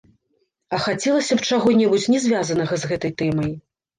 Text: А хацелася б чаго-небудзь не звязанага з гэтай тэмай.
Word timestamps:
А 0.77 0.79
хацелася 0.85 1.33
б 1.41 1.45
чаго-небудзь 1.51 2.09
не 2.13 2.21
звязанага 2.25 2.73
з 2.85 2.91
гэтай 2.93 3.13
тэмай. 3.23 3.51